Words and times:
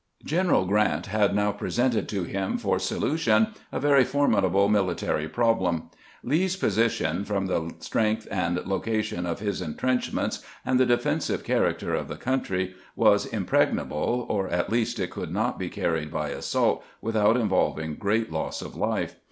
Q 0.25 0.35
eneral 0.39 0.67
Grant 0.67 1.05
had 1.05 1.35
now 1.35 1.51
presented 1.51 2.09
to 2.09 2.23
him 2.23 2.57
for 2.57 2.79
solution 2.79 3.49
a 3.71 3.79
very 3.79 4.03
formidable 4.03 4.67
military 4.67 5.29
problem. 5.29 5.91
Lee's 6.23 6.55
position, 6.55 7.23
from 7.23 7.45
the 7.45 7.71
strength 7.77 8.27
and 8.31 8.55
location 8.65 9.27
of 9.27 9.41
his 9.41 9.61
intrenchments 9.61 10.43
and 10.65 10.79
the 10.79 10.87
defensive 10.87 11.43
character 11.43 11.93
of 11.93 12.07
the 12.07 12.17
country, 12.17 12.73
was 12.95 13.27
impregnable, 13.27 14.25
or 14.27 14.47
at 14.47 14.71
least 14.71 14.97
it 14.99 15.11
could 15.11 15.31
not 15.31 15.59
be 15.59 15.69
carried 15.69 16.09
by 16.09 16.29
assault 16.29 16.83
without 16.99 17.37
involving 17.37 17.93
great 17.93 18.31
loss 18.31 18.63
of 18.63 18.75
life. 18.75 19.17